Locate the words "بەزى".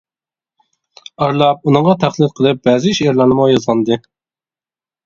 2.71-2.95